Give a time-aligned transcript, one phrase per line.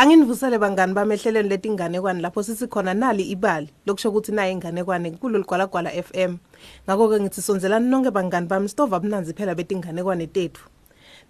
[0.00, 5.90] Anginivusele bangani bami ehlelweni letinganekwane lapho sisikhona nali ibali lokusho ukuthi naye inganekwane kulolu gwalagwala
[5.90, 6.38] FM.
[6.88, 10.64] Ngakho ke ngithi sonzelani nonke bangani bami stova abunanzi phela betinganekwane tethu.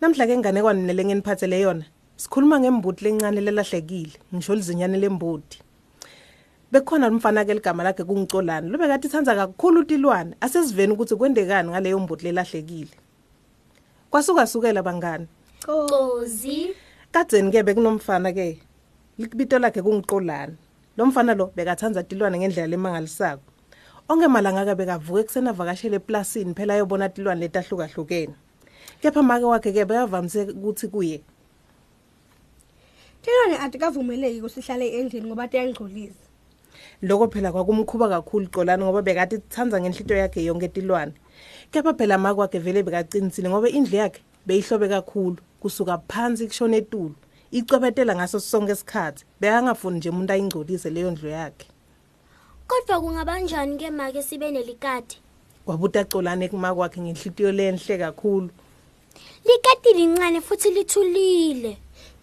[0.00, 1.84] Namhla ke inganekwane nelengeniphathele yona.
[2.16, 5.58] Sikhuluma ngembudi lencane lelahlekile, ngisho lizinyane lembudi.
[6.70, 8.70] Bekukhona umfana ke ligama lakhe kungicolani.
[8.70, 10.36] Lube kathi ithanza kakhulu utilwane.
[10.40, 12.94] Asesiveni ukuthi kwendekani ngaleyo mbudi lelahlekile.
[14.10, 15.26] Kwasuka sukela bangani.
[15.66, 16.70] Cozi
[17.10, 18.62] Kadzeni ke bekunomfana ke.
[19.20, 20.56] Likubito lakhe kungiqolani.
[20.96, 23.42] Lo mfana lo bekathanza tilwane ngendlela lemangalisako.
[24.08, 28.34] Onke malanga ke bekavuka eksena vakashele eplasini phela ayobona tilwane letahlukahlukene.
[29.02, 31.20] Kepha make wakhe ke bekavamise ukuthi kuye
[33.22, 36.24] Tilwane atikavumeleki kusihlale endlini ngoba tiyangcolisa.
[37.02, 41.12] lokho phela kwakumkhuba kakhulu Xolani ngoba bekathi thanza ngenhlito yakhe yonke tilwane.
[41.70, 47.14] Kepha phela make wakhe vele bekaqinisile ngoba indlu yakhe beyihlobe kakhulu kusuka phansi kushona etulu.
[47.52, 49.24] Icwebetela ngaso sonke isikhathi.
[49.40, 51.66] Bekangafuni nje umuntu ayingcolise leyo ndlu yakhe.
[52.70, 55.18] kodwa kungabanjani ke make sibe nelikati
[55.66, 58.50] Kwabuta Xolani kumake wakhe ngenhlitiyo lenhle kakhulu.
[59.44, 61.76] likati lincane futhi lithulile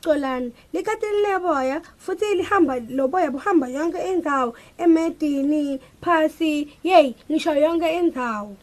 [0.03, 8.55] Colani, likati lineboya futhi lihamba loboya buhamba yonke indzawo emedini, phasi, hey, ngisho yonke indzawo.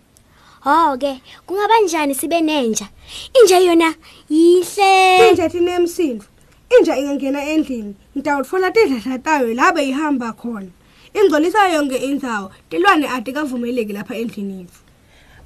[0.64, 2.88] ho ke kungabanjani sibe nenja
[3.34, 3.94] inja yona
[4.30, 6.26] yihle Inja tinemsindvo.
[6.70, 10.70] Inja ingangena endlini, ngitawutfola tidladla tayo la beyihamba khona.
[11.14, 14.80] Ingcolisa yonke indzawo, tilwane atikavumeleki lapha endlini yethu.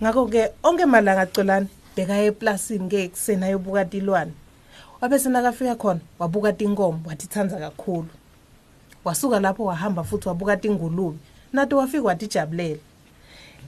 [0.02, 4.32] Ngakho ke onke malanga Xolani bekaye eplasini ke eksena ayobuka tilwane.
[5.00, 8.08] Wabese nakafika khona wabuka tinkomo wathi thanza kakhulu.
[9.04, 11.18] Wasuka lapho wahamba futhi wabuka tingulube.
[11.52, 12.78] Nato wafika watijabulela.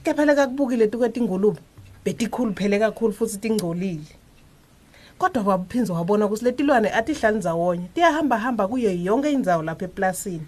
[0.03, 1.59] Kepha leka kubukile tuke tingulube
[2.05, 4.20] betikhulu phele kakhulu futhi tingcolile.
[5.21, 10.47] Kodwa wabuphinza wabona ukuthi letilwane atihlali ndzawonye tiyahamba hamba kuyo yonke indzawo lapha eplasini.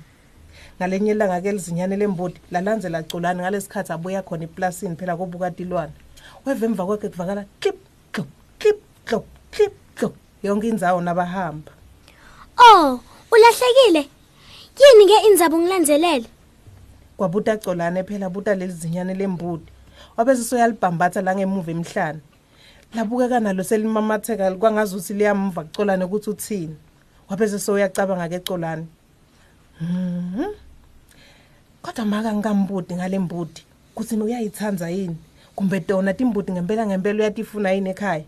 [0.77, 5.93] ngalenye ilanga ke lizinyane lembodi lalandzela Xolani ngalesikhathi abuya khona eplasini phela kobuka tilwane.
[6.45, 7.77] Weva emva kwakhe kuvakala clip
[8.11, 8.27] clop
[8.59, 11.71] clip clop clip clop yonke indzawo nabahamba.
[12.57, 12.99] Oh
[13.31, 14.09] ulahlekile?
[14.79, 16.25] Yini ke indzaba ungilandzelele
[17.17, 19.69] kwabuta Xolani phela buta lelizinyane lembodi.
[20.17, 22.21] Wabese soyalibhambatha la ngemuva emhlane.
[22.95, 26.75] Labukeka nalo selimamatheka kwangazuthi liyamva kucolane ukuthi uthini
[27.29, 28.87] wabese soyacabanga ke Xolani
[29.81, 30.53] Mhm.
[31.81, 33.61] Kodwa maka ngikambudi ngalembudi
[33.95, 35.17] kuthi uyayithanza yini
[35.55, 38.23] kumbe tona timbudi ngempela ngempela uyatifuna yini ekhaya.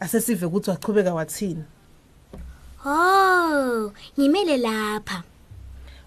[0.00, 1.64] Asesive ukuthi wachubeka wathini.
[2.84, 5.22] oh ngimele lapha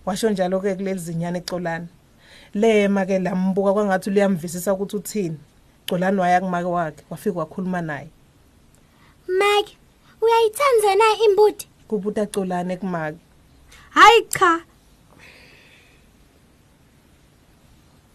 [0.06, 1.88] Washo njalo ke kuleli zinyane ecolana.
[2.54, 5.38] Lema ke lambuka kwangathi liyamvisisa ukuthi uthini.
[5.90, 8.10] Colani waya kumake wakhe wafika wakhuluma naye.
[9.28, 9.78] make
[10.22, 13.18] uyayithandza na imbuti Kubuta Colane kumake.
[13.90, 14.62] Hayi cha,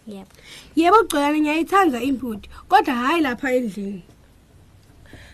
[0.07, 0.29] yebo
[0.77, 4.03] yebo Colani ngiyayithanda imbuti, kodwa hayi lapha endlini.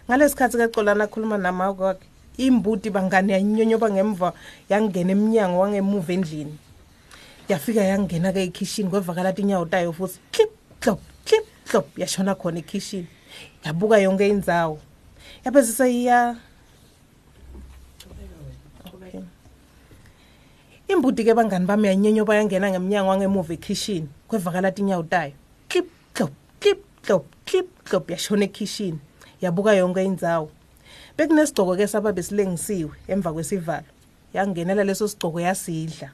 [0.08, 2.06] Ngalesikhathi ke Colana akhuluma nama kwakhe.
[2.38, 4.32] Imbuti bangani yanyonyoba ngemva
[4.70, 6.56] yangena eminyango wangemuva endlini.
[7.48, 13.06] Yafika yangena ke ekitchen kwevakala inyawo tayo futhi clip clop clip clop yashona khona ekitchen.
[13.64, 14.78] Yabuka yonke indzawo.
[15.44, 16.36] Yapheze seyiya
[18.90, 19.22] Okay.
[20.88, 25.32] Imbuti ke bangani bami yanyonyoba yangena ngeminyango wangemuva ekitchen kwevakala inyawo tayo.
[25.68, 28.98] Clip clop clip clop clip clop yashona ekitchen.
[29.40, 30.50] Yabuka yonke indzawo.
[31.16, 33.86] Bekunesigcoko ke sababe silengisiwe emva kwesivalo.
[34.34, 36.10] Yangenela leso sigcoko yasidla.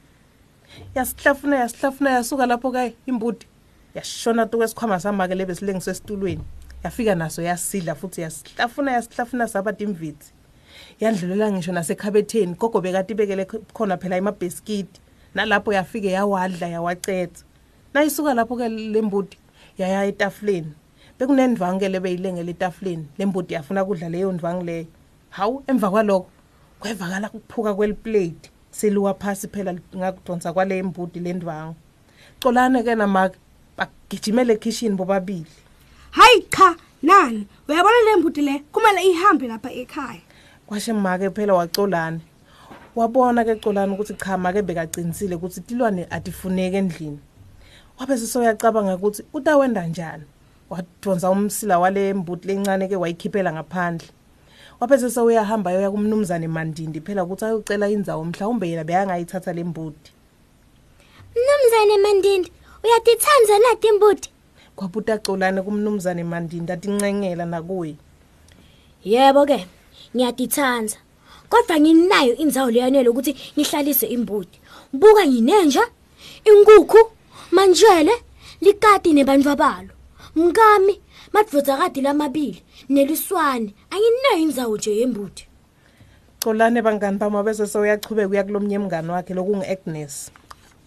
[0.94, 3.46] Yasihlafuna yasihlafuna yasuka lapho kayi imbuti.
[3.96, 6.44] Yashona tu kwesikhwama samake lebe silengiswe esitulweni.
[6.84, 10.32] Yafika naso yasidla futhi yasihlafuna yasihlafuna sabathi imvithi.
[11.00, 15.00] Yandlulela ngisho nasekhabetheni gogo bekati bekele khona phela emabhiskiti.
[15.34, 17.44] Nalapho yafike yawadla yawacetha.
[17.94, 19.38] Nayisuka lapho ke lembuti
[19.78, 20.72] yaya etafuleni.
[21.18, 23.06] Bekunendvange lebeyilengele etafuleni.
[23.18, 24.86] Lembuti yafuna kudla leyo ndvange leyo.
[25.30, 26.30] Hawu emva kwalokho
[26.80, 28.50] kwevakala kuphuka kweliplate.
[28.70, 31.76] Seluwa phasi phela ngakudonsa kwale mbudi lendvangu.
[32.40, 33.38] Xolane ke namake
[34.10, 35.46] bagijimele ekitchen bobabili.
[36.10, 37.46] Hayi cha, nani?
[37.68, 40.20] Uyabona le mbuti le kumele ihambe lapha ekhaya.
[40.66, 42.20] Kwashe make phela wacolana.
[42.96, 47.18] Wabona ke Xolani ukuthi cha make bekaqinisile ukuthi tilwane atifuneki endlini.
[47.98, 50.24] Wabe sesoyacabanga ukuthi utawenda njani.
[50.70, 54.08] Wadonsa umsila wale mbudi lencane ke wayikhiphela ngaphandle.
[54.80, 60.16] Waphese sewuyahamba yoya kumnumzane Mandindi phela ukuthi ayocela indzawo mhlawumbe yena beyangayithatha lembudi.
[61.36, 62.52] mnumzane mandindi
[62.86, 64.30] uyatithandza na timbuti
[64.76, 67.96] Kwabuta Xolani kumnumzane Mandindi atincengela nakuye.
[69.04, 69.66] yebo ke
[70.14, 70.96] ngiyatithandza
[71.48, 74.58] kodwa nginayo indzawo leyanele ukuthi ngihlalise imbudi
[74.92, 75.82] buka nginenja
[76.44, 77.00] inkukhu
[77.50, 78.14] manjele
[78.60, 79.92] likati nebantfu abalo
[80.36, 81.00] mkami
[81.32, 85.42] madvodzakati lamabili neliswane anginayo indzawo nje yembudi
[86.42, 90.30] Xolani bangani bami bese sewuyachubeka uya kulomnye mngani wakhe lokungu Agnes.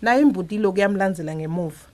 [0.01, 1.88] Nayo imbuti lokhu yamlandzela ngemuva.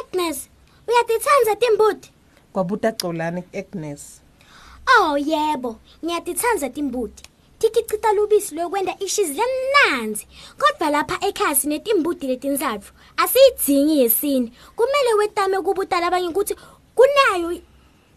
[0.00, 0.48] Agnes
[0.88, 2.08] uyatitsandza timbudi
[2.52, 4.20] Kwabuta Xolani Agnes.
[4.98, 7.22] oh yebo ngiyatitsandza timbudi
[7.58, 10.26] tikhicita lubisi lokwenta ishizi lemnanzi
[10.58, 16.54] kodwa lapha ekhaya sinetimbudi letintsatfu asiyidzingi yesine kumele wetame kubuta labanye ukuthi
[16.94, 17.60] kunayo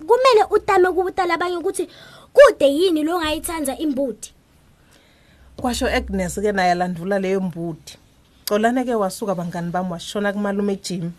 [0.08, 1.88] kumele utame kubuta labanye ukuthi
[2.34, 4.34] kude yini longayitsandza imbudi
[5.58, 7.98] Kwasho Agnes ke naye alandvula leyo mbuti.
[8.46, 11.12] Xolani ke wasuka bangani bami washona kumalume Jim.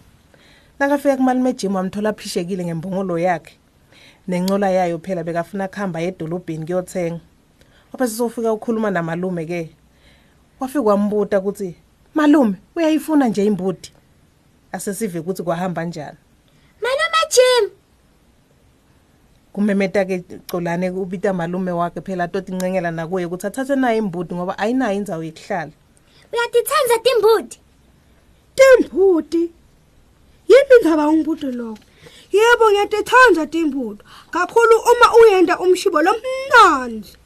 [0.79, 3.55] Nakafika kumalume Jim wamthola phishekile ngembongolo yakhe.
[4.29, 7.21] Nencola yayo phela bekafuna kuhamba edolobheni kuyothenga.
[7.93, 9.71] Wabe sesofika ukukhuluma namalume ke.
[10.61, 11.75] Wafika wambuta ukuthi
[12.15, 13.93] malume uyayifuna nje imbuti.
[14.73, 16.17] Asesive ukuthi kwahamba njani.
[16.81, 17.71] malume jim
[19.53, 24.59] kumemeta ke Xolani ubita malume wakhe phela toti incengela nakuye ukuthi athathe nayo imbuti ngoba
[24.59, 25.73] ayinayo indzawo yokuhlala.
[26.33, 27.59] uyatitsandza timbudi
[28.55, 29.58] Timbuti.
[30.59, 31.79] Yini indaba umbuto lokho?
[32.33, 34.05] Yebo ngiyatithanda timbuto.
[34.31, 37.19] Kakhulu uma uyenda umshibo lomnandi.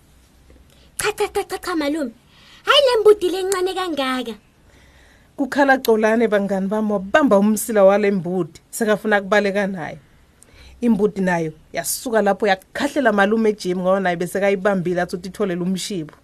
[1.02, 2.12] cha cha cha cha cha malume
[2.64, 4.34] hayi le mbudi lencane kangaka
[5.36, 9.98] kukhala Xolani bangani bami wabamba umsila wale mbudi sekafuna kubaleka naye
[10.80, 16.14] imbudi nayo yasuka lapho yakhahlela malume Jim ngoba naye bese kayibambile athi utitholela umshibo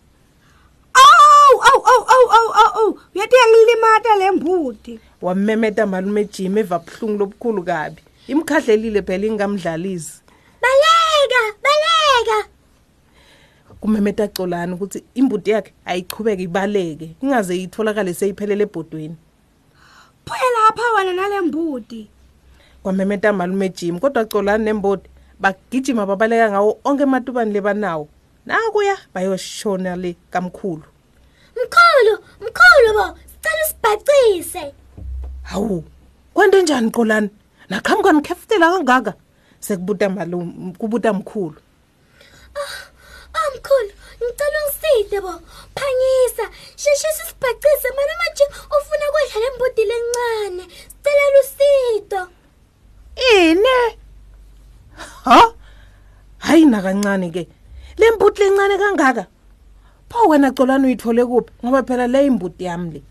[1.99, 2.91] Aw aw aw aw aw aw aw.
[3.15, 5.01] Uyathi yangilimata lembuti.
[5.23, 10.23] wamemeta malume Jim eva buhlungu lobukhulu kabi imkhahlelile phela ingamdlalisi
[10.63, 12.49] baleka baleka
[13.81, 19.17] kumemeta Xolani ukuthi imbudi yakhe ayichubeke ibaleke ingaze itholakale seyiphelele ebhodweni
[20.27, 22.07] Phoya lapha wena nalembuti.
[22.83, 25.09] kwamemeta malume Jim kodwa Xolani nembodi
[25.41, 28.09] bagijima babaleka ngawo onke ematubani lebanawo
[28.47, 30.87] nakuya bayoshona le kamkhulu
[31.59, 31.88] mkhulu
[32.41, 34.75] mkhulu bo sicela usibhacise.
[35.43, 35.85] Hawu
[36.35, 37.31] kwente njani Xolani
[37.69, 39.15] nakhambi kanikhefutela kangaka?
[39.61, 41.57] Sekubuta malume kubuta mkhulu.
[42.57, 42.89] Oh
[43.57, 43.93] mkhulu
[44.23, 45.33] ngicela ungiside bo
[45.75, 46.45] phangisa
[46.77, 52.29] sheshisa usibhacise malume jim ufuna kudla le mbudi lencane sicela lusido
[53.33, 53.99] ine?
[55.25, 55.53] Ha?
[56.39, 57.49] Hayi nakancane ke
[57.97, 59.27] le mbuti lencane kangaka?
[60.09, 61.53] Pho wena Xolani uyithole kuphi?
[61.65, 63.03] Ngoba phela le imbuti yami le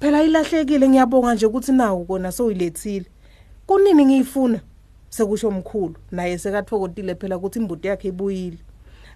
[0.00, 0.88] phela ilahlekile.
[0.88, 3.06] Ngiyabonga nje ukuthi nawo kona sowuyilethile
[3.66, 4.60] kunini ngiyifuna?
[5.10, 8.58] Sekusho omkhulu naye sekathokotile phela ukuthi imbuti yakhe ibuyile.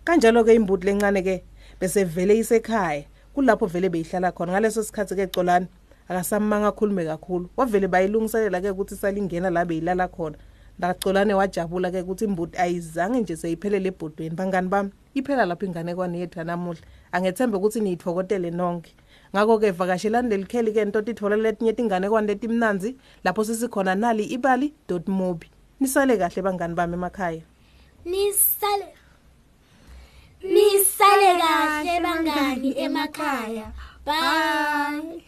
[0.05, 1.43] Kanjalo ke imbuti lencane ke
[1.81, 3.05] bese vele isekhaya
[3.35, 4.53] kulapho vele beyihlala khona.
[4.53, 5.67] Ngaleso sikhathi ke Xolani
[6.09, 7.49] akasamanga akhulume kakhulu.
[7.57, 10.37] Wavele bayilungiselela ke ukuthi salingena la beyilala khona.
[10.81, 14.35] Ndaxolane wajabula ke ukuthi imbuti ayizange nje seyiphelele ebhodweni.
[14.35, 16.81] Bangani bami iphela lapho inganekwane yethu namuhla.
[17.13, 18.93] Angethembe ukuthi niyithokotele nonke.
[19.35, 25.51] Ngakho ke vakashelani lelikheli ke nto tithola letinye tinganekwane letimnanzi lapho sisikhona nali ibali.mobi
[25.81, 27.43] nisale kahle bangani bami emakhaya.
[28.05, 28.89] Nisale
[30.43, 33.69] nisale kahle bangani emakhaya.
[34.07, 35.21] Bye.